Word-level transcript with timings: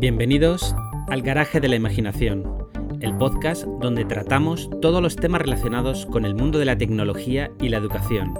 Bienvenidos 0.00 0.76
al 1.08 1.22
Garaje 1.22 1.58
de 1.58 1.66
la 1.66 1.74
Imaginación, 1.74 2.68
el 3.00 3.16
podcast 3.16 3.64
donde 3.64 4.04
tratamos 4.04 4.70
todos 4.80 5.02
los 5.02 5.16
temas 5.16 5.42
relacionados 5.42 6.06
con 6.06 6.24
el 6.24 6.36
mundo 6.36 6.60
de 6.60 6.66
la 6.66 6.78
tecnología 6.78 7.50
y 7.60 7.68
la 7.68 7.78
educación. 7.78 8.32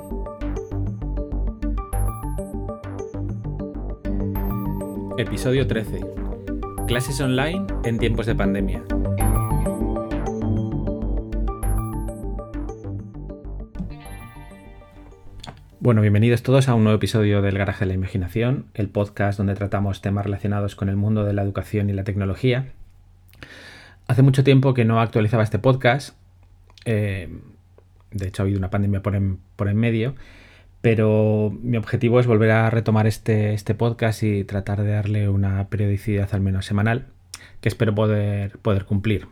Episodio 5.19 5.67
13. 5.67 6.01
Clases 6.87 7.21
online 7.21 7.67
en 7.83 7.99
tiempos 7.99 8.27
de 8.27 8.37
pandemia. 8.37 8.85
Bueno, 15.89 16.03
bienvenidos 16.03 16.43
todos 16.43 16.69
a 16.69 16.75
un 16.75 16.85
nuevo 16.85 16.99
episodio 16.99 17.41
del 17.41 17.57
Garaje 17.57 17.87
de 17.87 17.87
la 17.87 17.95
Imaginación, 17.95 18.67
el 18.75 18.91
podcast 18.91 19.39
donde 19.39 19.55
tratamos 19.55 20.03
temas 20.03 20.23
relacionados 20.27 20.77
con 20.77 20.91
el 20.91 20.97
mundo 20.97 21.25
de 21.25 21.33
la 21.33 21.41
educación 21.41 21.89
y 21.89 21.95
la 21.95 22.05
tecnología. 22.05 22.75
Hace 24.07 24.21
mucho 24.21 24.45
tiempo 24.45 24.75
que 24.75 24.85
no 24.85 25.01
actualizaba 25.01 25.43
este 25.43 25.59
podcast, 25.59 26.15
eh, 26.85 27.31
de 28.11 28.29
hecho 28.29 28.43
ha 28.43 28.45
habido 28.45 28.59
una 28.59 28.69
pandemia 28.69 29.01
por 29.01 29.17
en, 29.17 29.41
medio, 29.79 30.15
pero 30.83 31.57
mi 31.63 31.79
objetivo 31.79 32.21
es 32.21 32.27
volver 32.27 32.51
a 32.51 32.69
retomar 32.69 33.07
este, 33.07 33.55
este, 33.55 33.75
podcast 33.75 34.23
y 34.23 34.45
tratar 34.45 34.83
de 34.83 34.91
darle 34.91 35.31
una 35.31 35.69
periodicidad 35.69 36.29
al 36.33 36.43
menos 36.43 36.67
semanal, 36.67 37.07
que 37.63 37.71
espero 37.71 37.95
poder, 37.95 38.59
poder 38.59 38.85
cumplir. 38.85 39.27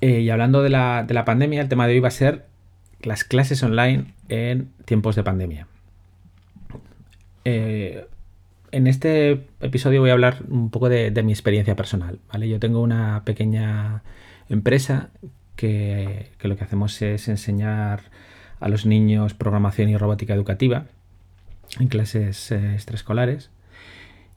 Eh, 0.00 0.20
y 0.20 0.30
hablando 0.30 0.62
de 0.62 0.70
la, 0.70 1.04
de 1.06 1.12
la 1.12 1.26
pandemia, 1.26 1.60
el 1.60 1.68
tema 1.68 1.86
de 1.86 1.92
hoy 1.92 2.00
va 2.00 2.08
a 2.08 2.10
ser 2.10 2.55
las 3.02 3.24
clases 3.24 3.62
online 3.62 4.14
en 4.28 4.70
tiempos 4.84 5.16
de 5.16 5.22
pandemia. 5.22 5.66
Eh, 7.44 8.06
en 8.72 8.86
este 8.86 9.46
episodio 9.60 10.00
voy 10.00 10.10
a 10.10 10.14
hablar 10.14 10.42
un 10.48 10.70
poco 10.70 10.88
de, 10.88 11.10
mi 11.22 11.32
experiencia 11.32 11.76
personal. 11.76 12.18
¿vale? 12.32 12.48
Yo 12.48 12.58
tengo 12.58 12.80
una 12.82 13.22
pequeña 13.24 14.02
empresa 14.48 15.10
que, 15.54 16.32
lo 16.40 16.56
que 16.56 16.64
hacemos 16.64 17.00
es 17.02 17.28
enseñar 17.28 18.02
a 18.60 18.68
los 18.68 18.86
niños 18.86 19.34
programación 19.34 19.88
y 19.88 19.96
robótica 19.96 20.34
educativa 20.34 20.86
en 21.78 21.88
clases 21.88 22.50
eh, 22.52 22.74
extraescolares. 22.74 23.50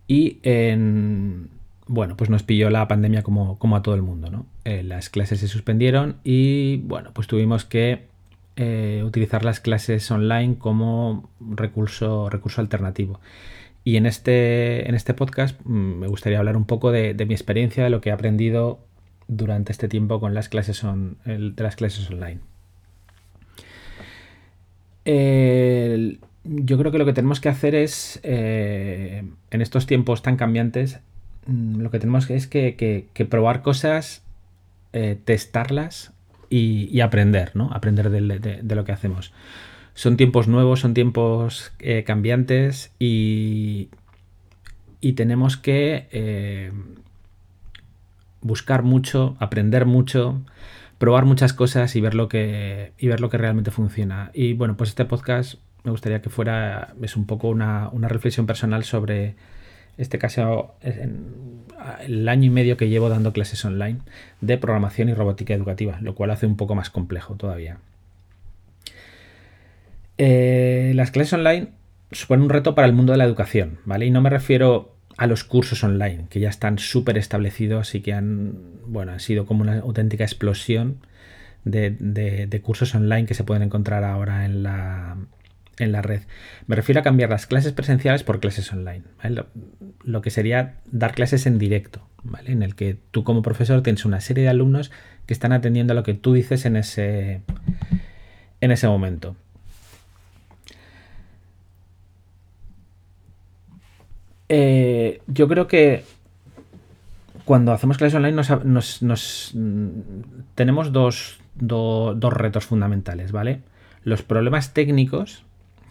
Y 0.07 0.39
en, 0.43 1.49
bueno, 1.87 2.15
pues 2.15 2.29
nos 2.29 2.43
pilló 2.43 2.69
la 2.69 2.87
pandemia 2.87 3.23
como, 3.23 3.75
a 3.75 3.81
todo 3.81 3.95
el 3.95 4.01
mundo. 4.01 4.29
¿no? 4.29 4.45
Eh, 4.65 4.83
las 4.83 5.09
clases 5.09 5.39
se 5.39 5.47
suspendieron 5.47 6.17
y 6.23 6.77
bueno, 6.77 7.11
pues 7.13 7.27
tuvimos 7.27 7.65
que 7.65 8.08
eh, 8.61 9.03
utilizar 9.05 9.45
las 9.45 9.61
clases 9.61 10.11
online 10.11 10.57
como 10.57 11.29
recurso, 11.39 12.29
recurso 12.29 12.59
alternativo. 12.59 13.21
Y 13.85 13.95
en 13.95 14.05
este, 14.05 14.89
en 14.89 14.95
este 14.95 15.13
podcast 15.13 15.57
mm, 15.63 15.99
me 15.99 16.07
gustaría 16.07 16.39
hablar 16.39 16.57
un 16.57 16.65
poco 16.65 16.91
de, 16.91 17.13
mi 17.25 17.33
experiencia, 17.33 17.85
de 17.85 17.89
lo 17.89 18.01
que 18.01 18.09
he 18.09 18.11
aprendido 18.11 18.81
durante 19.29 19.71
este 19.71 19.87
tiempo 19.87 20.19
con 20.19 20.33
las 20.33 20.49
clases, 20.49 20.83
de 21.23 21.63
las 21.63 21.77
clases 21.77 22.11
online. 22.11 22.41
yo 26.43 26.77
creo 26.77 26.91
que 26.91 26.97
lo 26.97 27.05
que 27.05 27.13
tenemos 27.13 27.39
que 27.39 27.47
hacer 27.47 27.75
es, 27.75 28.19
eh, 28.23 29.23
en 29.51 29.61
estos 29.61 29.85
tiempos 29.85 30.21
tan 30.21 30.35
cambiantes, 30.35 30.99
mm, 31.45 31.79
lo 31.79 31.91
que 31.91 31.99
tenemos 31.99 32.27
que 32.27 32.35
es 32.35 32.47
que, 32.47 33.27
probar 33.29 33.61
cosas, 33.61 34.21
eh, 34.91 35.17
testarlas 35.23 36.11
y, 36.49 36.99
aprender, 37.01 37.51
¿no? 37.55 37.69
Aprender 37.71 38.09
de, 38.09 38.75
lo 38.75 38.85
que 38.85 38.91
hacemos. 38.91 39.31
Son 39.93 40.17
tiempos 40.17 40.47
nuevos, 40.47 40.79
son 40.79 40.93
tiempos 40.93 41.71
eh, 41.79 42.03
cambiantes 42.05 42.91
y, 42.99 43.89
y, 45.01 45.13
tenemos 45.13 45.57
que 45.57 46.07
eh, 46.11 46.71
buscar 48.41 48.83
mucho, 48.83 49.35
aprender 49.39 49.85
mucho, 49.85 50.41
probar 50.97 51.25
muchas 51.25 51.53
cosas 51.53 51.95
y 51.95 52.01
ver 52.01 52.15
lo 52.15 52.29
que, 52.29 52.93
y 52.97 53.07
ver 53.07 53.19
lo 53.19 53.29
que 53.29 53.37
realmente 53.37 53.71
funciona. 53.71 54.31
Y 54.33 54.53
bueno, 54.53 54.77
pues 54.77 54.89
este 54.91 55.05
podcast 55.05 55.55
me 55.83 55.91
gustaría 55.91 56.21
que 56.21 56.29
fuera, 56.29 56.93
es 57.01 57.15
un 57.15 57.25
poco 57.25 57.49
una, 57.49 57.89
una 57.89 58.07
reflexión 58.07 58.45
personal 58.45 58.83
sobre 58.83 59.35
este 59.97 60.17
caso 60.17 60.75
en 60.81 61.48
el 62.01 62.27
año 62.27 62.45
y 62.45 62.49
medio 62.49 62.77
que 62.77 62.89
llevo 62.89 63.09
dando 63.09 63.33
clases 63.33 63.63
online 63.65 63.99
de 64.41 64.57
programación 64.57 65.09
y 65.09 65.13
robótica 65.13 65.53
educativa, 65.53 65.99
lo 66.01 66.15
cual 66.15 66.31
hace 66.31 66.45
un 66.45 66.57
poco 66.57 66.75
más 66.75 66.89
complejo 66.89 67.35
todavía. 67.35 67.77
Eh, 70.17 70.91
las 70.95 71.11
clases 71.11 71.33
online 71.33 71.69
suponen 72.11 72.43
un 72.43 72.49
reto 72.49 72.75
para 72.75 72.87
el 72.87 72.93
mundo 72.93 73.13
de 73.13 73.17
la 73.17 73.25
educación, 73.25 73.79
¿vale? 73.85 74.05
Y 74.05 74.11
no 74.11 74.21
me 74.21 74.29
refiero 74.29 74.95
a 75.17 75.27
los 75.27 75.43
cursos 75.43 75.83
online, 75.83 76.25
que 76.29 76.39
ya 76.39 76.49
están 76.49 76.79
súper 76.79 77.17
establecidos 77.17 77.95
y 77.95 78.01
que 78.01 78.13
han, 78.13 78.53
bueno, 78.85 79.11
han 79.11 79.19
sido 79.19 79.45
como 79.45 79.61
una 79.61 79.79
auténtica 79.79 80.23
explosión 80.23 80.97
de 81.65 82.61
cursos 82.63 82.95
online 82.95 83.25
que 83.25 83.33
se 83.33 83.43
pueden 83.43 83.63
encontrar 83.63 84.03
ahora 84.03 84.45
en 84.45 84.63
la, 84.63 84.98
en 85.79 85.91
la 85.91 86.01
red. 86.01 86.21
Me 86.67 86.75
refiero 86.75 87.01
a 87.01 87.03
cambiar 87.03 87.29
las 87.29 87.47
clases 87.47 87.73
presenciales 87.73 88.23
por 88.23 88.39
clases 88.39 88.71
online. 88.71 89.03
Lo, 90.03 90.21
que 90.21 90.29
sería 90.29 90.75
dar 90.91 91.13
clases 91.13 91.45
en 91.45 91.57
directo, 91.57 92.07
¿vale? 92.23 92.51
En 92.51 92.61
el 92.61 92.75
que 92.75 92.97
tú 93.11 93.23
como 93.23 93.41
profesor 93.41 93.81
tienes 93.81 94.05
una 94.05 94.21
serie 94.21 94.43
de 94.43 94.49
alumnos 94.49 94.91
que 95.25 95.33
están 95.33 95.53
atendiendo 95.53 95.93
a 95.93 95.95
lo 95.95 96.03
que 96.03 96.13
tú 96.13 96.33
dices 96.33 96.65
en 96.65 96.75
ese, 96.75 97.41
en 98.61 98.71
ese 98.71 98.87
momento. 98.87 99.35
Eh, 104.49 105.21
yo 105.27 105.47
creo 105.47 105.67
que 105.67 106.03
cuando 107.45 107.71
hacemos 107.71 107.97
clases 107.97 108.15
online 108.15 108.41
nos, 108.63 109.53
tenemos 110.55 110.91
dos, 110.91 111.39
dos 111.55 112.33
retos 112.33 112.65
fundamentales, 112.65 113.31
¿vale? 113.31 113.61
Los 114.03 114.23
problemas 114.23 114.73
técnicos 114.73 115.43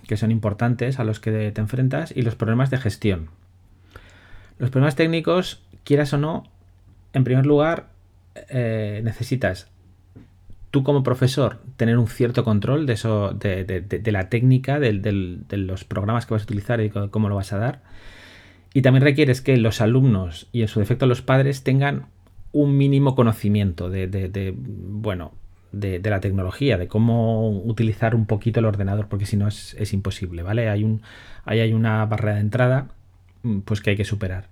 que 0.08 0.16
son 0.16 0.32
importantes 0.32 0.98
a 0.98 1.04
los 1.04 1.20
que 1.20 1.52
te 1.52 1.60
enfrentas 1.60 2.12
y 2.16 2.22
los 2.22 2.34
problemas 2.34 2.70
de 2.70 2.78
gestión. 2.78 3.28
Los 4.58 4.70
problemas 4.70 4.96
técnicos, 4.96 5.62
quieras 5.84 6.12
o 6.14 6.18
no, 6.18 6.44
en 7.12 7.22
primer 7.22 7.46
lugar, 7.46 7.90
eh, 8.48 9.00
necesitas 9.04 9.68
tú 10.70 10.82
como 10.82 11.02
profesor 11.02 11.60
tener 11.76 11.98
un 11.98 12.08
cierto 12.08 12.42
control 12.42 12.86
de 12.86 12.94
eso, 12.94 13.32
de, 13.32 14.02
la 14.12 14.28
técnica, 14.28 14.80
de, 14.80 14.92
los 15.50 15.84
programas 15.84 16.26
que 16.26 16.34
vas 16.34 16.42
a 16.42 16.44
utilizar 16.44 16.80
y 16.80 16.90
cómo 16.90 17.28
lo 17.28 17.36
vas 17.36 17.52
a 17.52 17.58
dar. 17.58 17.82
Y 18.74 18.82
también 18.82 19.02
requieres 19.02 19.40
que 19.40 19.56
los 19.56 19.80
alumnos 19.80 20.48
y 20.52 20.62
en 20.62 20.68
su 20.68 20.80
defecto 20.80 21.06
los 21.06 21.22
padres 21.22 21.62
tengan 21.62 22.06
un 22.52 22.76
mínimo 22.76 23.14
conocimiento 23.14 23.90
de, 23.90 24.54
bueno, 24.56 25.32
de, 25.72 26.00
la 26.00 26.20
tecnología, 26.20 26.78
de 26.78 26.88
cómo 26.88 27.50
utilizar 27.50 28.14
un 28.14 28.26
poquito 28.26 28.60
el 28.60 28.66
ordenador, 28.66 29.08
porque 29.08 29.26
si 29.26 29.36
no 29.36 29.48
es, 29.48 29.92
imposible, 29.92 30.42
¿vale? 30.42 30.68
Hay 30.68 30.84
un, 30.84 31.02
ahí 31.44 31.60
hay 31.60 31.72
una 31.72 32.04
barrera 32.06 32.34
de 32.34 32.40
entrada 32.40 32.88
mm, 33.42 33.60
pues 33.60 33.80
que 33.80 33.90
hay 33.90 33.96
que 33.96 34.04
superar. 34.04 34.48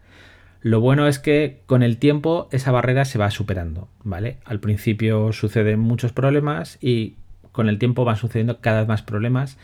Lo 0.63 0.81
bueno 0.81 1.07
es 1.07 1.19
que 1.19 1.63
con 1.67 1.83
el 1.83 1.99
tiempo 1.99 2.49
esa 2.51 2.73
barrera 2.73 3.05
se 3.05 3.19
va 3.19 3.31
superando, 3.31 3.89
¿vale? 4.03 4.39
Al 4.45 4.61
principio 4.61 5.33
suceden 5.33 5.79
muchos 5.79 6.13
problemas 6.13 6.79
y 6.81 7.15
con 7.53 7.69
el 7.69 7.79
tiempo 7.79 8.05
van 8.05 8.17
sucediendo 8.17 8.61
cada 8.61 8.81
vez 8.81 8.89
más 8.89 9.03
problemas 9.03 9.59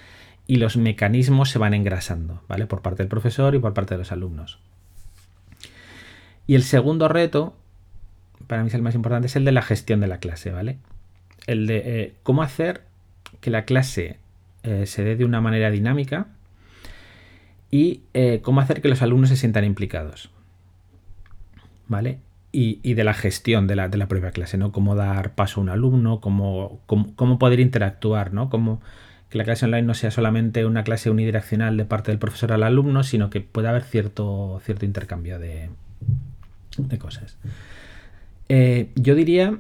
y 0.46 0.56
los 0.56 0.76
mecanismos 0.76 1.50
se 1.50 1.58
van 1.58 1.74
engrasando, 1.74 2.42
¿vale? 2.48 2.66
Por 2.66 2.82
parte 2.82 3.02
del 3.02 3.08
profesor 3.08 3.54
y 3.54 3.58
por 3.58 3.74
parte 3.74 3.94
de 3.94 3.98
los 3.98 4.12
alumnos. 4.12 4.58
Y 6.46 6.54
el 6.54 6.62
segundo 6.62 7.08
reto, 7.08 7.54
para 8.46 8.62
mí 8.62 8.68
es 8.68 8.74
el 8.74 8.82
más 8.82 8.94
importante, 8.94 9.26
es 9.26 9.36
el 9.36 9.44
de 9.44 9.52
la 9.52 9.62
gestión 9.62 10.00
de 10.00 10.08
la 10.08 10.18
clase, 10.18 10.50
¿vale? 10.50 10.78
El 11.46 11.66
de 11.66 11.82
eh, 11.84 12.14
cómo 12.22 12.42
hacer 12.42 12.82
que 13.40 13.50
la 13.50 13.64
clase 13.64 14.18
eh, 14.62 14.86
se 14.86 15.04
dé 15.04 15.16
de 15.16 15.24
una 15.24 15.40
manera 15.40 15.70
dinámica 15.70 16.28
y 17.70 18.02
eh, 18.14 18.40
cómo 18.42 18.60
hacer 18.60 18.80
que 18.80 18.88
los 18.88 19.02
alumnos 19.02 19.30
se 19.30 19.36
sientan 19.36 19.64
implicados. 19.64 20.30
¿Vale? 21.88 22.18
Y, 22.54 22.94
de 22.94 23.04
la 23.04 23.14
gestión 23.14 23.66
de 23.66 23.76
la, 23.76 23.88
de 23.88 23.96
la, 23.96 24.08
propia 24.08 24.30
clase, 24.30 24.58
¿no? 24.58 24.72
Cómo 24.72 24.94
dar 24.94 25.34
paso 25.34 25.60
a 25.60 25.62
un 25.62 25.70
alumno, 25.70 26.20
cómo, 26.20 26.80
cómo, 26.86 27.38
poder 27.38 27.60
interactuar, 27.60 28.34
¿no? 28.34 28.50
Cómo 28.50 28.82
que 29.30 29.38
la 29.38 29.44
clase 29.44 29.64
online 29.64 29.82
no 29.82 29.94
sea 29.94 30.10
solamente 30.10 30.66
una 30.66 30.84
clase 30.84 31.08
unidireccional 31.08 31.78
de 31.78 31.86
parte 31.86 32.10
del 32.10 32.18
profesor 32.18 32.52
al 32.52 32.62
alumno, 32.62 33.04
sino 33.04 33.30
que 33.30 33.40
pueda 33.40 33.70
haber 33.70 33.84
cierto, 33.84 34.60
cierto 34.62 34.84
intercambio 34.84 35.38
de, 35.38 35.70
de 36.76 36.98
cosas. 36.98 37.38
yo 38.50 39.14
diría 39.14 39.58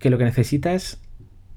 que 0.00 0.10
lo 0.10 0.18
que 0.18 0.24
necesitas 0.24 1.00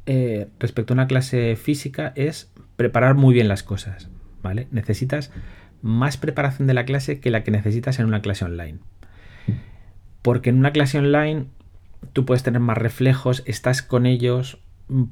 eh, 0.06 0.48
respecto 0.60 0.94
a 0.94 0.96
una 0.96 1.08
clase 1.08 1.56
física 1.56 2.12
es 2.16 2.52
preparar 2.76 3.16
muy 3.16 3.34
bien 3.34 3.48
las 3.48 3.64
cosas, 3.64 4.10
¿vale? 4.44 4.68
Necesitas 4.70 5.32
más 5.82 6.18
preparación 6.18 6.68
de 6.68 6.74
la 6.74 6.86
clase 6.86 7.20
que 7.20 7.32
la 7.32 7.44
que 7.44 7.52
necesitas 7.52 8.00
en 8.00 8.06
una 8.06 8.22
clase 8.22 8.46
online. 8.46 8.80
Porque 10.22 10.50
en 10.50 10.58
una 10.58 10.72
clase 10.72 11.00
online 11.00 11.46
tú 12.12 12.26
puedes 12.26 12.44
tener 12.44 12.60
más 12.60 12.78
reflejos, 12.78 13.44
estás 13.46 13.82
con 13.82 14.06
ellos, 14.06 14.60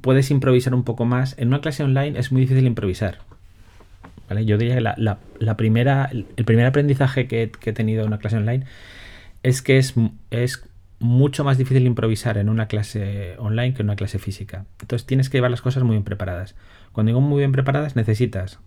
puedes 0.01 0.29
improvisar 0.29 0.73
un 0.73 0.83
poco 0.83 1.05
más. 1.05 1.37
En 1.37 1.47
una 1.47 1.61
clase 1.61 1.83
online 1.83 2.19
es 2.19 2.31
muy 2.31 2.41
difícil 2.41 2.67
improvisar. 2.67 3.19
¿vale? 4.27 4.45
Yo 4.45 4.57
diría 4.57 4.75
que 4.75 4.81
la, 4.81 5.57
primera, 5.57 6.09
el, 6.11 6.25
primer 6.45 6.65
aprendizaje 6.65 7.27
que, 7.27 7.51
he 7.63 7.73
tenido 7.73 8.01
en 8.01 8.07
una 8.07 8.19
clase 8.19 8.37
online 8.37 8.65
es 9.43 9.61
que 9.61 9.77
es, 9.77 9.93
es 10.31 10.63
mucho 11.01 11.43
más 11.43 11.57
difícil 11.57 11.85
improvisar 11.85 12.37
en 12.37 12.47
una 12.47 12.67
clase 12.67 13.35
online 13.39 13.73
que 13.73 13.81
en 13.81 13.87
una 13.87 13.95
clase 13.95 14.19
física. 14.19 14.65
Entonces 14.79 15.05
tienes 15.05 15.29
que 15.29 15.37
llevar 15.37 15.51
las 15.51 15.61
cosas 15.61 15.83
muy 15.83 15.95
bien 15.95 16.03
preparadas. 16.03 16.55
Cuando 16.91 17.09
digo 17.09 17.21
muy 17.21 17.39
bien 17.39 17.51
preparadas, 17.51 17.95
necesitas, 17.95 18.59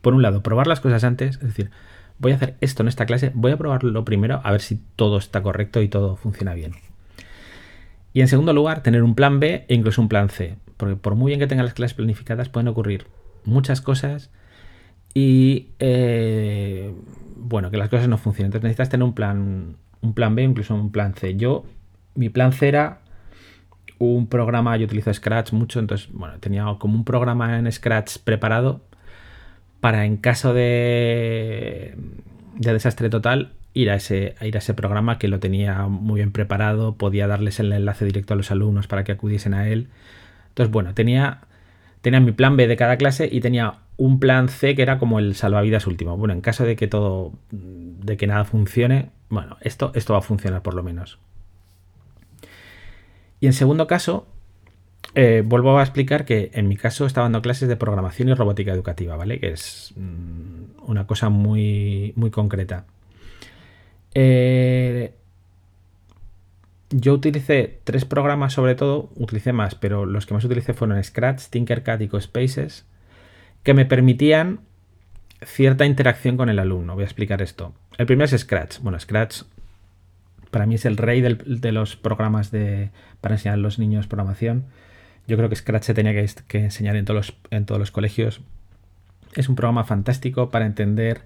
por 0.00 0.14
un 0.14 0.22
lado, 0.22 0.42
probar 0.42 0.66
las 0.66 0.80
cosas 0.80 1.04
antes, 1.04 1.36
es 1.36 1.42
decir, 1.42 1.70
voy 2.18 2.32
a 2.32 2.36
hacer 2.36 2.56
esto 2.60 2.82
en 2.82 2.88
esta 2.88 3.06
clase, 3.06 3.30
voy 3.34 3.52
a 3.52 3.56
probarlo 3.56 4.04
primero 4.04 4.40
a 4.44 4.50
ver 4.50 4.60
si 4.60 4.80
todo 4.96 5.18
está 5.18 5.42
correcto 5.42 5.82
y 5.82 5.88
todo 5.88 6.16
funciona 6.16 6.54
bien. 6.54 6.72
Y 8.12 8.22
en 8.22 8.28
segundo 8.28 8.54
lugar, 8.54 8.82
tener 8.82 9.02
un 9.02 9.14
plan 9.14 9.40
B 9.40 9.66
e 9.68 9.74
incluso 9.74 10.00
un 10.00 10.08
plan 10.08 10.30
C, 10.30 10.56
porque 10.78 10.96
por 10.96 11.16
muy 11.16 11.30
bien 11.30 11.40
que 11.40 11.46
tengan 11.46 11.66
las 11.66 11.74
clases 11.74 11.94
planificadas, 11.94 12.48
pueden 12.48 12.68
ocurrir 12.68 13.06
muchas 13.44 13.82
cosas 13.82 14.30
y, 15.12 15.68
eh, 15.80 16.92
bueno, 17.36 17.70
que 17.70 17.76
las 17.76 17.90
cosas 17.90 18.08
no 18.08 18.16
funcionen. 18.16 18.46
Entonces 18.46 18.64
necesitas 18.64 18.88
tener 18.88 19.04
un 19.04 19.14
plan, 19.14 19.76
un 20.02 20.14
plan 20.14 20.34
B, 20.34 20.42
incluso 20.42 20.74
un 20.74 20.92
plan 20.92 21.14
C. 21.14 21.36
Yo, 21.36 21.64
mi 22.14 22.28
plan 22.28 22.52
C 22.52 22.68
era 22.68 23.00
un 23.98 24.26
programa, 24.28 24.76
yo 24.76 24.84
utilizo 24.84 25.12
Scratch 25.12 25.52
mucho, 25.52 25.80
entonces, 25.80 26.08
bueno, 26.12 26.38
tenía 26.38 26.64
como 26.78 26.96
un 26.96 27.04
programa 27.04 27.58
en 27.58 27.70
Scratch 27.70 28.18
preparado 28.18 28.82
para 29.80 30.04
en 30.04 30.16
caso 30.16 30.52
de, 30.52 31.94
de 32.56 32.72
desastre 32.72 33.08
total 33.08 33.52
ir 33.72 33.90
a, 33.90 33.94
ese, 33.94 34.34
ir 34.40 34.56
a 34.56 34.58
ese 34.58 34.74
programa 34.74 35.18
que 35.18 35.28
lo 35.28 35.38
tenía 35.38 35.86
muy 35.86 36.20
bien 36.20 36.32
preparado, 36.32 36.96
podía 36.96 37.26
darles 37.26 37.60
el 37.60 37.72
enlace 37.72 38.04
directo 38.06 38.34
a 38.34 38.36
los 38.36 38.50
alumnos 38.50 38.86
para 38.86 39.04
que 39.04 39.12
acudiesen 39.12 39.54
a 39.54 39.68
él. 39.68 39.88
Entonces, 40.48 40.72
bueno, 40.72 40.94
tenía, 40.94 41.42
tenía 42.00 42.20
mi 42.20 42.32
plan 42.32 42.56
B 42.56 42.66
de 42.66 42.76
cada 42.76 42.96
clase 42.96 43.28
y 43.30 43.40
tenía 43.40 43.74
un 43.96 44.20
plan 44.20 44.48
C 44.48 44.74
que 44.74 44.82
era 44.82 44.98
como 44.98 45.18
el 45.18 45.34
salvavidas 45.34 45.86
último. 45.86 46.16
Bueno, 46.16 46.34
en 46.34 46.40
caso 46.40 46.64
de 46.64 46.76
que 46.76 46.86
todo, 46.86 47.32
de 47.50 48.16
que 48.16 48.26
nada 48.26 48.44
funcione, 48.44 49.10
bueno, 49.28 49.56
esto, 49.60 49.92
esto 49.94 50.12
va 50.12 50.20
a 50.20 50.22
funcionar 50.22 50.62
por 50.62 50.74
lo 50.74 50.82
menos. 50.82 51.18
Y 53.40 53.46
en 53.46 53.52
segundo 53.52 53.86
caso, 53.86 54.26
eh, 55.14 55.42
vuelvo 55.44 55.78
a 55.78 55.82
explicar 55.82 56.24
que 56.24 56.50
en 56.54 56.68
mi 56.68 56.76
caso 56.76 57.06
estaba 57.06 57.24
dando 57.24 57.42
clases 57.42 57.68
de 57.68 57.76
programación 57.76 58.28
y 58.28 58.34
robótica 58.34 58.72
educativa, 58.72 59.16
¿vale? 59.16 59.40
Que 59.40 59.48
es 59.48 59.94
mm, 59.96 60.90
una 60.90 61.06
cosa 61.06 61.28
muy, 61.28 62.12
muy 62.16 62.30
concreta. 62.30 62.84
Eh, 64.14 65.14
yo 66.90 67.14
utilicé 67.14 67.80
tres 67.84 68.04
programas 68.04 68.52
sobre 68.52 68.74
todo, 68.74 69.10
utilicé 69.16 69.52
más, 69.52 69.74
pero 69.74 70.06
los 70.06 70.26
que 70.26 70.34
más 70.34 70.44
utilicé 70.44 70.72
fueron 70.72 71.02
Scratch, 71.02 71.48
Tinkercad 71.48 72.00
y 72.00 72.08
CoSpaces, 72.08 72.86
que 73.66 73.74
me 73.74 73.84
permitían 73.84 74.60
cierta 75.44 75.86
interacción 75.86 76.36
con 76.36 76.48
el 76.48 76.60
alumno. 76.60 76.94
Voy 76.94 77.02
a 77.02 77.06
explicar 77.06 77.42
esto. 77.42 77.74
El 77.98 78.06
primero 78.06 78.24
es 78.24 78.40
Scratch. 78.40 78.78
Bueno, 78.78 79.00
Scratch 79.00 79.42
para 80.52 80.66
mí 80.66 80.76
es 80.76 80.84
el 80.84 80.96
rey 80.96 81.20
de 81.20 81.72
los 81.72 81.96
programas 81.96 82.52
de, 82.52 82.90
para 83.20 83.34
enseñar 83.34 83.54
a 83.54 83.56
los 83.56 83.80
niños 83.80 84.06
programación. 84.06 84.66
Yo 85.26 85.36
creo 85.36 85.48
que 85.48 85.56
Scratch 85.56 85.82
se 85.82 85.94
tenía 85.94 86.12
que, 86.12 86.58
enseñar 86.58 86.94
en 86.94 87.06
todos, 87.06 87.34
los, 87.50 87.90
colegios. 87.90 88.40
Es 89.34 89.48
un 89.48 89.56
programa 89.56 89.82
fantástico 89.82 90.48
para 90.50 90.64
entender 90.64 91.22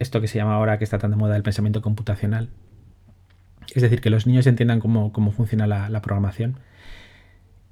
esto 0.00 0.20
que 0.20 0.26
se 0.26 0.38
llama 0.38 0.56
ahora, 0.56 0.78
que 0.78 0.84
está 0.84 0.98
tan 0.98 1.12
de 1.12 1.16
moda, 1.16 1.36
el 1.36 1.44
pensamiento 1.44 1.80
computacional. 1.80 2.48
Es 3.72 3.82
decir, 3.82 4.00
que 4.00 4.10
los 4.10 4.26
niños 4.26 4.48
entiendan 4.48 4.80
cómo, 4.80 5.12
funciona 5.30 5.68
la, 5.68 6.02
programación. 6.02 6.56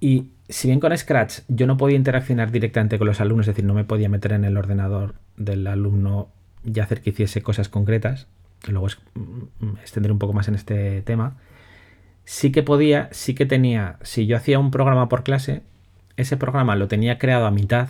Y 0.00 0.30
si 0.48 0.68
bien 0.68 0.80
con 0.80 0.96
Scratch 0.96 1.40
yo 1.48 1.66
no 1.66 1.76
podía 1.76 1.96
interaccionar 1.96 2.50
directamente 2.50 2.98
con 2.98 3.06
los 3.06 3.20
alumnos, 3.20 3.46
es 3.46 3.54
decir, 3.54 3.64
no 3.64 3.74
me 3.74 3.84
podía 3.84 4.08
meter 4.08 4.32
en 4.32 4.44
el 4.44 4.56
ordenador 4.56 5.14
del 5.36 5.66
alumno 5.66 6.28
y 6.64 6.80
hacer 6.80 7.00
que 7.02 7.10
hiciese 7.10 7.42
cosas 7.42 7.68
concretas, 7.68 8.26
que 8.62 8.72
luego 8.72 8.86
es, 8.86 8.98
mm, 9.14 9.76
extender 9.80 10.12
un 10.12 10.18
poco 10.18 10.32
más 10.32 10.48
en 10.48 10.54
este 10.54 11.02
tema, 11.02 11.36
sí 12.24 12.52
que 12.52 12.62
podía, 12.62 13.08
sí 13.12 13.34
que 13.34 13.46
tenía, 13.46 13.98
si 14.02 14.26
yo 14.26 14.36
hacía 14.36 14.58
un 14.58 14.70
programa 14.70 15.08
por 15.08 15.22
clase, 15.22 15.62
ese 16.16 16.36
programa 16.36 16.76
lo 16.76 16.88
tenía 16.88 17.18
creado 17.18 17.46
a 17.46 17.50
mitad, 17.50 17.88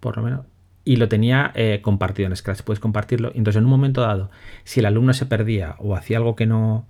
por 0.00 0.16
lo 0.16 0.22
menos, 0.22 0.46
y 0.84 0.96
lo 0.96 1.08
tenía 1.08 1.52
eh, 1.54 1.80
compartido 1.82 2.28
en 2.28 2.36
Scratch. 2.36 2.62
Puedes 2.62 2.80
compartirlo. 2.80 3.30
Entonces, 3.34 3.58
en 3.58 3.64
un 3.64 3.70
momento 3.70 4.00
dado, 4.00 4.30
si 4.64 4.80
el 4.80 4.86
alumno 4.86 5.12
se 5.12 5.26
perdía 5.26 5.76
o 5.78 5.94
hacía 5.94 6.18
algo 6.18 6.36
que 6.36 6.46
no. 6.46 6.86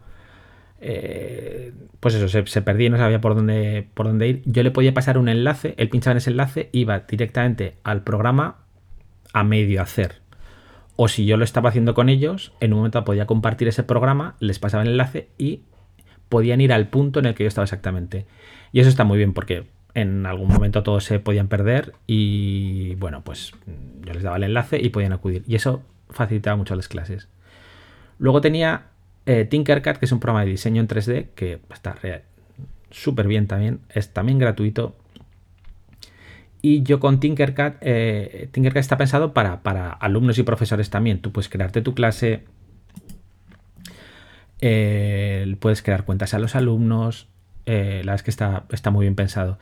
Eh, 0.81 1.73
pues 2.01 2.15
eso, 2.15 2.29
se, 2.47 2.63
perdía 2.63 2.87
y 2.87 2.91
no 2.91 2.97
sabía 2.97 3.21
por 3.21 3.35
dónde, 3.35 3.87
por 3.95 4.07
dónde 4.07 4.29
ir, 4.29 4.43
yo 4.47 4.63
le 4.63 4.71
podía 4.71 4.95
pasar 4.95 5.19
un 5.19 5.29
enlace, 5.29 5.75
él 5.77 5.91
pinchaba 5.91 6.13
en 6.13 6.19
ese 6.19 6.31
enlace, 6.31 6.71
iba 6.73 7.01
directamente 7.01 7.77
al 7.85 8.03
programa 8.03 8.57
a 9.33 9.45
medio 9.45 9.83
hacer. 9.83 10.23
O 10.97 11.09
si 11.09 11.27
yo 11.27 11.37
lo 11.37 11.45
estaba 11.45 11.69
haciendo 11.69 11.95
con 11.95 12.09
ellos, 12.09 12.53
en 12.61 12.73
un 12.73 12.79
momento 12.79 13.05
podía 13.05 13.27
compartir 13.27 13.69
ese 13.69 13.83
programa, 13.83 14.37
les 14.41 14.59
pasaba 14.59 14.83
el 14.83 14.91
enlace 14.91 15.29
y 15.39 15.63
podían 16.29 16.61
ir 16.61 16.73
al 16.73 16.89
punto 16.89 17.21
en 17.21 17.27
el 17.27 17.35
que 17.35 17.45
yo 17.45 17.49
estaba 17.49 17.65
exactamente. 17.65 18.27
Y 18.73 18.81
eso 18.81 18.89
está 18.89 19.05
muy 19.05 19.19
bien 19.19 19.33
porque 19.33 19.67
en 19.95 20.25
algún 20.27 20.49
momento 20.49 20.83
todos 20.83 21.05
se 21.05 21.19
podían 21.19 21.49
perder 21.49 21.95
y 22.07 22.95
bueno, 22.97 23.23
pues 23.25 23.53
yo 24.03 24.13
les 24.13 24.23
daba 24.23 24.37
el 24.37 24.45
enlace 24.45 24.79
y 24.81 24.91
podían 24.91 25.13
acudir. 25.13 25.43
Y 25.47 25.57
eso 25.57 25.83
facilitaba 26.09 26.57
mucho 26.57 26.75
las 26.77 26.89
clases. 26.89 27.29
Luego 28.19 28.41
tenía 28.41 28.87
eh, 29.27 29.45
Tinkercad, 29.45 29.97
que 29.97 30.07
es 30.07 30.13
un 30.13 30.21
programa 30.21 30.45
de 30.45 30.51
diseño 30.51 30.81
en 30.81 30.89
3D 30.89 31.29
que 31.35 31.61
está 31.73 31.97
súper 32.91 33.29
bien 33.29 33.47
también, 33.47 33.81
es 33.91 34.13
también 34.13 34.39
gratuito. 34.39 34.97
Y 36.63 36.83
yo 36.83 37.01
con 37.01 37.21
Tinkercad, 37.21 37.75
eh, 37.81 38.49
Tinkercad 38.53 38.81
está 38.81 38.97
pensado 38.99 39.33
para, 39.33 39.63
para, 39.63 39.91
alumnos 39.91 40.39
y 40.39 40.43
profesores 40.43 40.91
también. 40.91 41.21
Tú 41.21 41.33
puedes 41.33 41.49
crearte 41.49 41.81
tu 41.81 41.95
clase, 41.95 42.45
eh, 44.61 45.57
puedes 45.61 45.83
crear 45.83 46.05
cuentas 46.05 46.35
a 46.35 46.39
los 46.39 46.55
alumnos. 46.55 47.29
la 47.67 47.75
verdad 47.75 48.15
es 48.17 48.23
que 48.23 48.31
está, 48.31 48.65
está 48.71 48.91
muy 48.91 49.05
bien 49.05 49.15
pensado 49.15 49.59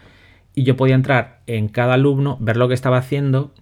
y 0.55 0.65
yo 0.65 0.77
podía 0.77 0.95
entrar 0.95 1.41
en 1.47 1.69
cada 1.69 1.95
alumno, 1.95 2.37
ver 2.41 2.57
lo 2.57 2.69
que 2.69 2.75
estaba 2.75 2.99
haciendo 2.99 3.53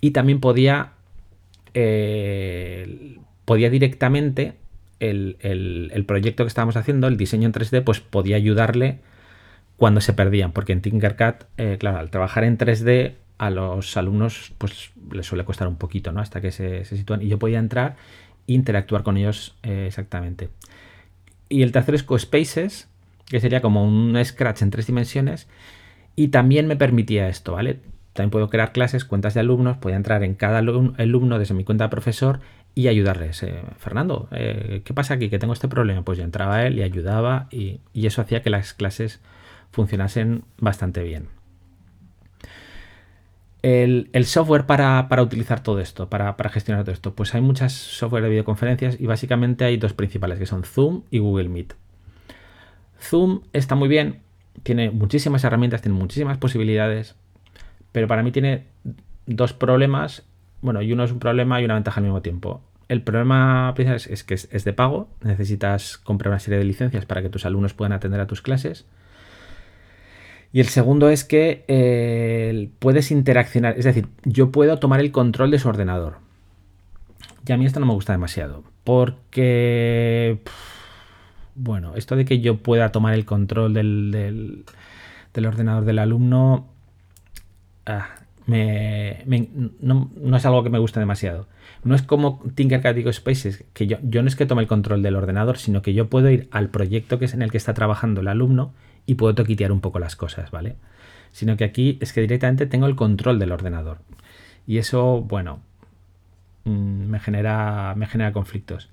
y 0.00 0.10
también 0.10 0.40
podía, 0.40 0.92
podía 3.44 3.70
directamente 3.70 4.54
el, 5.00 6.04
proyecto 6.06 6.44
que 6.44 6.48
estábamos 6.48 6.76
haciendo, 6.76 7.06
el 7.06 7.16
diseño 7.16 7.46
en 7.46 7.52
3D, 7.52 7.84
pues 7.84 8.00
podía 8.00 8.36
ayudarle 8.36 9.00
cuando 9.76 10.00
se 10.00 10.12
perdían, 10.12 10.52
porque 10.52 10.72
en 10.72 10.80
Tinkercad, 10.80 11.34
eh, 11.58 11.76
claro, 11.78 11.98
al 11.98 12.10
trabajar 12.10 12.44
en 12.44 12.56
3D 12.56 13.14
a 13.38 13.50
los 13.50 13.96
alumnos 13.96 14.52
pues 14.56 14.92
les 15.12 15.26
suele 15.26 15.44
costar 15.44 15.68
un 15.68 15.76
poquito, 15.76 16.12
¿no? 16.12 16.20
Hasta 16.20 16.40
que 16.40 16.50
se, 16.50 16.84
sitúan 16.84 17.20
y 17.20 17.28
yo 17.28 17.38
podía 17.38 17.58
entrar 17.58 17.96
e 18.46 18.54
interactuar 18.54 19.02
con 19.02 19.16
ellos 19.16 19.54
eh, 19.62 19.84
exactamente. 19.86 20.48
Y 21.48 21.62
el 21.62 21.72
tercero 21.72 21.96
es 21.96 22.02
CoSpaces, 22.02 22.88
que 23.26 23.40
sería 23.40 23.60
como 23.60 23.84
un 23.84 24.18
Scratch 24.24 24.62
en 24.62 24.70
tres 24.70 24.86
dimensiones 24.86 25.48
y 26.14 26.28
también 26.28 26.66
me 26.66 26.76
permitía 26.76 27.28
esto, 27.28 27.52
¿vale? 27.52 27.80
También 28.16 28.30
puedo 28.30 28.50
crear 28.50 28.72
clases, 28.72 29.04
cuentas 29.04 29.34
de 29.34 29.40
alumnos, 29.40 29.76
podía 29.76 29.96
entrar 29.96 30.24
en 30.24 30.34
cada 30.34 30.58
alumno 30.58 31.38
desde 31.38 31.54
mi 31.54 31.64
cuenta 31.64 31.84
de 31.84 31.90
profesor 31.90 32.40
y 32.74 32.88
ayudarles. 32.88 33.42
Eh, 33.42 33.62
Fernando, 33.78 34.28
eh, 34.32 34.82
¿qué 34.84 34.92
pasa 34.92 35.14
aquí? 35.14 35.30
Que 35.30 35.38
tengo 35.38 35.52
este 35.52 35.68
problema. 35.68 36.02
Pues 36.02 36.18
yo 36.18 36.24
entraba 36.24 36.56
a 36.56 36.66
él 36.66 36.78
y 36.78 36.82
ayudaba 36.82 37.46
y, 37.50 37.80
eso 37.94 38.20
hacía 38.20 38.42
que 38.42 38.50
las 38.50 38.74
clases 38.74 39.20
funcionasen 39.70 40.42
bastante 40.58 41.02
bien. 41.02 41.28
El, 43.62 44.24
software 44.24 44.66
para, 44.66 45.08
utilizar 45.22 45.60
todo 45.60 45.80
esto, 45.80 46.08
para, 46.08 46.36
para, 46.36 46.50
gestionar 46.50 46.84
todo 46.84 46.92
esto, 46.92 47.14
pues 47.14 47.34
hay 47.34 47.40
muchas 47.40 47.72
software 47.72 48.22
de 48.22 48.30
videoconferencias 48.30 49.00
y 49.00 49.06
básicamente 49.06 49.64
hay 49.64 49.76
dos 49.76 49.92
principales 49.92 50.38
que 50.38 50.46
son 50.46 50.62
Zoom 50.62 51.02
y 51.10 51.18
Google 51.18 51.48
Meet. 51.48 51.74
Zoom 53.00 53.42
está 53.52 53.74
muy 53.74 53.88
bien 53.88 54.26
tiene 54.62 54.90
muchísimas 54.90 55.44
herramientas, 55.44 55.82
tiene 55.82 55.98
muchísimas 55.98 56.38
posibilidades, 56.38 57.16
pero 57.96 58.08
para 58.08 58.22
mí 58.22 58.30
tiene 58.30 58.64
dos 59.24 59.54
problemas, 59.54 60.22
bueno, 60.60 60.82
y 60.82 60.92
uno 60.92 61.02
es 61.02 61.12
un 61.12 61.18
problema 61.18 61.62
y 61.62 61.64
una 61.64 61.72
ventaja 61.72 61.98
al 61.98 62.04
mismo 62.04 62.20
tiempo. 62.20 62.60
El 62.90 63.00
problema 63.00 63.72
principal 63.74 64.02
es, 64.12 64.22
que 64.22 64.34
es, 64.34 64.64
de 64.64 64.72
pago, 64.74 65.08
necesitas 65.22 65.96
comprar 65.96 66.28
una 66.30 66.38
serie 66.38 66.58
de 66.58 66.66
licencias 66.66 67.06
para 67.06 67.22
que 67.22 67.30
tus 67.30 67.46
alumnos 67.46 67.72
puedan 67.72 67.94
atender 67.94 68.20
a 68.20 68.26
tus 68.26 68.42
clases. 68.42 68.84
Y 70.52 70.60
el 70.60 70.66
segundo 70.68 71.08
es 71.08 71.24
que 71.24 71.64
eh, 71.68 72.68
puedes 72.80 73.10
interaccionar, 73.10 73.78
es 73.78 73.86
decir, 73.86 74.08
yo 74.24 74.52
puedo 74.52 74.78
tomar 74.78 75.00
el 75.00 75.10
control 75.10 75.50
de 75.50 75.58
su 75.58 75.66
ordenador. 75.66 76.18
Y 77.46 77.52
a 77.52 77.56
mí 77.56 77.64
esto 77.64 77.80
no 77.80 77.86
me 77.86 77.94
gusta 77.94 78.12
demasiado, 78.12 78.62
porque 78.84 80.40
bueno, 81.54 81.94
esto 81.96 82.14
de 82.14 82.26
que 82.26 82.40
yo 82.40 82.58
pueda 82.58 82.92
tomar 82.92 83.14
el 83.14 83.24
control 83.24 83.72
del, 83.72 84.66
ordenador 85.34 85.86
del 85.86 85.98
alumno 85.98 86.75
ah, 87.86 88.08
no, 88.46 90.36
es 90.36 90.46
algo 90.46 90.62
que 90.62 90.70
me 90.70 90.78
guste 90.78 91.00
demasiado. 91.00 91.46
No 91.82 91.94
es 91.94 92.02
como 92.02 92.42
Tinkercad 92.54 92.96
y 92.96 93.12
Spaces, 93.12 93.64
que 93.72 93.86
yo, 93.86 93.98
yo 94.02 94.22
no 94.22 94.28
es 94.28 94.36
que 94.36 94.46
tome 94.46 94.62
el 94.62 94.68
control 94.68 95.02
del 95.02 95.16
ordenador, 95.16 95.58
sino 95.58 95.82
que 95.82 95.94
yo 95.94 96.08
puedo 96.08 96.30
ir 96.30 96.48
al 96.50 96.68
proyecto 96.68 97.18
que 97.18 97.24
es 97.24 97.34
en 97.34 97.42
el 97.42 97.50
que 97.50 97.58
está 97.58 97.74
trabajando 97.74 98.20
el 98.20 98.28
alumno 98.28 98.72
y 99.06 99.14
puedo 99.14 99.34
toquitear 99.34 99.72
un 99.72 99.80
poco 99.80 99.98
las 99.98 100.16
cosas, 100.16 100.50
¿vale? 100.50 100.76
Sino 101.32 101.56
que 101.56 101.64
aquí 101.64 101.98
es 102.00 102.12
que 102.12 102.20
directamente 102.20 102.66
tengo 102.66 102.86
el 102.86 102.96
control 102.96 103.38
del 103.38 103.52
ordenador. 103.52 103.98
Y 104.66 104.78
eso, 104.78 105.22
bueno, 105.22 105.60
mm, 106.64 106.70
me 106.70 107.20
genera, 107.20 107.94
me 107.96 108.06
genera 108.06 108.32
conflictos. 108.32 108.90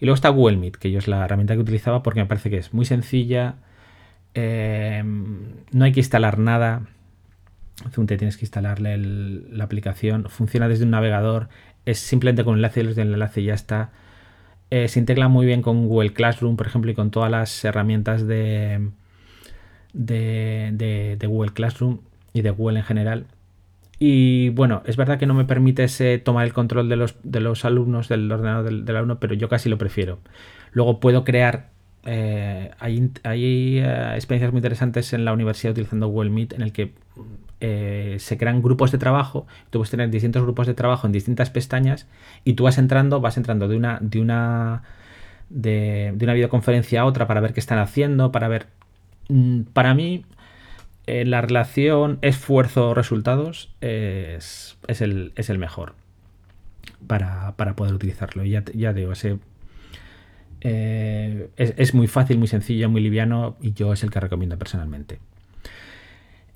Y 0.00 0.06
luego 0.06 0.14
está 0.14 0.28
Google 0.30 0.56
Meet, 0.56 0.76
que 0.76 0.90
yo 0.90 0.98
es 0.98 1.08
la 1.08 1.24
herramienta 1.24 1.54
que 1.54 1.60
utilizaba 1.60 2.02
porque 2.02 2.20
me 2.20 2.26
parece 2.26 2.50
que 2.50 2.58
es 2.58 2.74
muy 2.74 2.84
sencilla, 2.84 3.56
eh, 4.34 5.02
no 5.04 5.84
hay 5.84 5.92
que 5.92 6.00
instalar 6.00 6.38
nada. 6.38 6.82
Te 8.06 8.16
tienes 8.16 8.36
que 8.36 8.44
instalarle 8.44 8.96
la 8.96 9.64
aplicación, 9.64 10.26
funciona 10.28 10.68
desde 10.68 10.84
un 10.84 10.90
navegador, 10.90 11.48
es 11.84 11.98
simplemente 11.98 12.44
con 12.44 12.54
enlace 12.56 12.80
y 12.80 12.82
los 12.84 12.96
del 12.96 13.12
enlace 13.12 13.42
ya 13.42 13.54
está. 13.54 13.90
Eh, 14.70 14.88
se 14.88 15.00
integra 15.00 15.28
muy 15.28 15.46
bien 15.46 15.62
con 15.62 15.88
Google 15.88 16.12
Classroom, 16.12 16.56
por 16.56 16.66
ejemplo, 16.66 16.90
y 16.90 16.94
con 16.94 17.10
todas 17.10 17.30
las 17.30 17.64
herramientas 17.64 18.26
de, 18.26 18.90
de, 19.92 21.26
Google 21.26 21.52
Classroom 21.52 21.98
y 22.32 22.42
de 22.42 22.50
Google 22.50 22.78
en 22.78 22.84
general. 22.84 23.26
Y 23.98 24.48
bueno, 24.50 24.82
es 24.86 24.96
verdad 24.96 25.18
que 25.18 25.26
no 25.26 25.34
me 25.34 25.44
permite 25.44 25.86
tomar 26.18 26.46
el 26.46 26.52
control 26.52 26.88
de 26.88 26.96
los, 26.96 27.16
de 27.22 27.40
los 27.40 27.64
alumnos, 27.64 28.08
del 28.08 28.30
ordenador 28.32 28.84
del, 28.84 28.96
alumno, 28.96 29.20
pero 29.20 29.34
yo 29.34 29.48
casi 29.48 29.68
lo 29.68 29.78
prefiero. 29.78 30.20
Luego 30.72 31.00
puedo 31.00 31.24
crear. 31.24 31.70
Eh, 32.04 32.70
hay, 32.78 33.10
hay 33.22 33.78
eh, 33.78 34.14
experiencias 34.14 34.52
muy 34.52 34.58
interesantes 34.58 35.12
en 35.12 35.24
la 35.24 35.32
universidad 35.32 35.72
utilizando 35.72 36.08
Google 36.08 36.30
Meet 36.30 36.54
en 36.54 36.62
el 36.62 36.72
que 36.72 36.92
eh, 37.60 38.16
se 38.18 38.36
crean 38.38 38.62
grupos 38.62 38.92
de 38.92 38.98
trabajo. 38.98 39.46
Tú 39.70 39.78
puedes 39.78 39.90
tener 39.90 40.10
distintos 40.10 40.42
grupos 40.42 40.66
de 40.66 40.74
trabajo 40.74 41.06
en 41.06 41.12
distintas 41.12 41.50
pestañas 41.50 42.06
y 42.44 42.54
tú 42.54 42.64
vas 42.64 42.78
entrando, 42.78 43.20
vas 43.20 43.36
entrando 43.36 43.68
de 43.68 43.76
una, 43.76 43.98
de 44.00 44.20
una, 44.20 44.82
de 45.48 46.16
una 46.20 46.34
videoconferencia 46.34 47.02
a 47.02 47.04
otra 47.04 47.26
para 47.26 47.40
ver 47.40 47.52
qué 47.52 47.60
están 47.60 47.78
haciendo, 47.78 48.32
para 48.32 48.48
ver 48.48 48.66
Mm, 49.28 49.62
para 49.72 49.94
mí, 49.94 50.24
la 51.06 51.40
relación 51.40 52.18
esfuerzo-resultados 52.22 53.74
es, 53.80 54.76
el, 55.00 55.58
mejor 55.58 55.94
para, 57.06 57.54
poder 57.76 57.94
utilizarlo. 57.94 58.44
Ya, 58.44 58.64
ya 58.74 58.92
digo, 58.92 59.12
ese, 59.12 59.38
eh, 60.64 61.50
es, 61.56 61.92
muy 61.92 62.06
fácil, 62.06 62.38
muy 62.38 62.46
sencillo, 62.46 62.88
muy 62.88 63.00
liviano 63.00 63.56
y 63.60 63.72
yo 63.72 63.92
es 63.92 64.04
el 64.04 64.10
que 64.10 64.20
recomiendo 64.20 64.56
personalmente. 64.56 65.18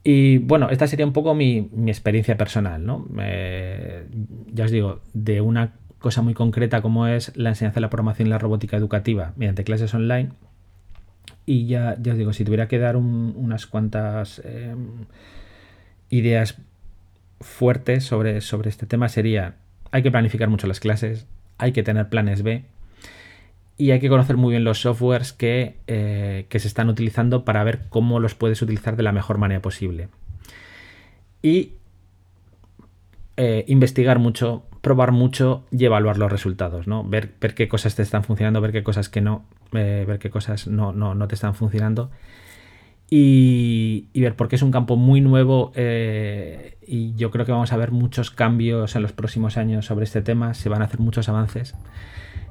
Y 0.04 0.38
bueno, 0.38 0.70
esta 0.70 0.86
sería 0.86 1.04
un 1.04 1.12
poco 1.12 1.34
mi, 1.34 1.68
experiencia 1.88 2.36
personal, 2.36 2.86
¿no? 2.86 3.08
ya 4.52 4.64
os 4.64 4.70
digo, 4.70 5.00
de 5.12 5.40
una 5.40 5.72
cosa 5.98 6.22
muy 6.22 6.34
concreta 6.34 6.82
como 6.82 7.08
es 7.08 7.36
la 7.36 7.48
enseñanza 7.48 7.76
de 7.76 7.80
la 7.80 7.90
programación 7.90 8.28
y 8.28 8.30
la 8.30 8.38
robótica 8.38 8.76
educativa 8.76 9.32
mediante 9.36 9.64
clases 9.64 9.92
online 9.92 10.30
y 11.46 11.66
ya, 11.66 11.96
ya 12.00 12.12
os 12.12 12.18
digo, 12.18 12.32
si 12.32 12.44
tuviera 12.44 12.68
que 12.68 12.78
dar 12.78 12.96
unas 12.96 13.66
cuantas 13.66 14.40
em, 14.44 15.06
ideas 16.10 16.58
fuertes 17.40 18.04
sobre, 18.04 18.40
sobre 18.40 18.70
este 18.70 18.86
tema 18.86 19.08
sería, 19.08 19.56
hay 19.90 20.04
que 20.04 20.12
planificar 20.12 20.48
mucho 20.48 20.68
las 20.68 20.78
clases, 20.78 21.26
hay 21.58 21.72
que 21.72 21.82
tener 21.82 22.08
planes 22.08 22.44
B 22.44 22.64
y 23.78 23.90
hay 23.90 24.00
que 24.00 24.08
conocer 24.08 24.36
muy 24.36 24.52
bien 24.52 24.64
los 24.64 24.80
softwares 24.80 25.32
que, 25.32 25.76
eh, 25.86 26.46
que 26.48 26.58
se 26.58 26.68
están 26.68 26.88
utilizando 26.88 27.44
para 27.44 27.62
ver 27.62 27.82
cómo 27.88 28.20
los 28.20 28.34
puedes 28.34 28.62
utilizar 28.62 28.96
de 28.96 29.02
la 29.02 29.12
mejor 29.12 29.38
manera 29.38 29.60
posible. 29.60 30.08
Y 31.42 31.72
eh, 33.36 33.64
investigar 33.68 34.18
mucho, 34.18 34.64
probar 34.80 35.12
mucho 35.12 35.64
y 35.70 35.84
evaluar 35.84 36.16
los 36.16 36.32
resultados, 36.32 36.86
¿no? 36.86 37.04
Ver, 37.04 37.34
ver 37.38 37.54
qué 37.54 37.68
cosas 37.68 37.94
te 37.94 38.02
están 38.02 38.24
funcionando, 38.24 38.62
ver 38.62 38.72
qué 38.72 38.82
cosas 38.82 39.10
que 39.10 39.20
no, 39.20 39.44
eh, 39.72 40.04
ver 40.08 40.18
qué 40.18 40.30
cosas 40.30 40.66
no, 40.66 40.92
no, 40.92 41.28
te 41.28 41.34
están 41.34 41.54
funcionando. 41.54 42.10
Y, 43.10 44.08
ver, 44.14 44.34
porque 44.36 44.56
es 44.56 44.62
un 44.62 44.72
campo 44.72 44.96
muy 44.96 45.20
nuevo 45.20 45.70
y 45.76 47.14
yo 47.14 47.30
creo 47.30 47.44
que 47.44 47.52
vamos 47.52 47.72
a 47.72 47.76
ver 47.76 47.92
muchos 47.92 48.30
cambios 48.30 48.96
en 48.96 49.02
los 49.02 49.12
próximos 49.12 49.58
años 49.58 49.86
sobre 49.86 50.04
este 50.04 50.22
tema, 50.22 50.54
se 50.54 50.68
van 50.68 50.82
a 50.82 50.86
hacer 50.86 50.98
muchos 50.98 51.28
avances 51.28 51.76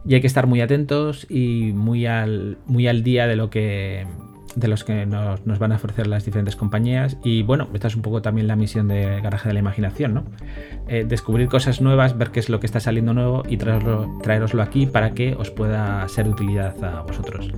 y 0.08 0.14
hay 0.14 0.22
que 0.22 0.28
estar 0.28 0.48
muy 0.48 0.62
atentos 0.62 1.26
y 1.30 1.72
muy 1.74 2.06
al, 2.06 2.58
muy 2.66 2.88
al 2.88 3.04
día 3.04 3.28
de 3.28 3.36
lo 3.36 3.50
que, 3.50 4.06
de 4.56 4.68
los 4.68 4.84
que 4.84 5.06
nos, 5.06 5.60
van 5.60 5.72
a 5.72 5.76
ofrecer 5.76 6.08
las 6.08 6.26
diferentes 6.26 6.56
compañías. 6.56 7.18
Y 7.24 7.44
bueno, 7.44 7.68
esta 7.74 7.88
es 7.88 7.96
un 7.96 8.02
poco 8.02 8.22
también 8.22 8.48
la 8.48 8.56
misión 8.56 8.88
de 8.88 9.22
Garaje 9.22 9.50
de 9.50 9.54
la 9.54 9.60
Imaginación, 9.60 10.14
¿no? 10.14 10.24
Eh, 10.88 11.06
descubrir 11.08 11.48
cosas 11.48 11.82
nuevas, 11.82 12.18
ver 12.18 12.32
qué 12.32 12.40
es 12.40 12.50
lo 12.50 12.60
que 12.60 12.68
está 12.68 12.80
saliendo 12.80 13.14
nuevo 13.14 13.44
y 13.48 13.58
traerlo, 13.58 14.20
traeroslo 14.22 14.62
aquí 14.62 14.86
para 14.86 15.12
que 15.12 15.36
os 15.36 15.50
pueda 15.50 16.08
ser 16.08 16.26
de 16.26 16.32
utilidad 16.32 16.84
a 16.84 17.02
vosotros. 17.02 17.52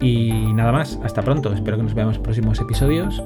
Y 0.00 0.52
nada 0.54 0.72
más, 0.72 0.98
hasta 1.04 1.22
pronto. 1.22 1.52
Espero 1.52 1.76
que 1.76 1.82
nos 1.82 1.94
veamos 1.94 2.16
en 2.16 2.22
próximos 2.22 2.60
episodios. 2.60 3.22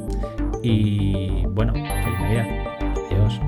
Y 0.62 1.46
bueno, 1.46 1.72
feliz 1.72 2.20
Navidad. 2.20 2.46
Adiós. 3.10 3.40